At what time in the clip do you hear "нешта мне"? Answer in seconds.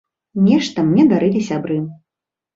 0.47-1.05